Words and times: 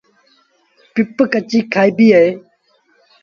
پپ 0.93 1.17
ڪچيٚ 1.33 1.69
کآئيٚبيٚ 1.73 2.13
اهي۔ 2.17 2.29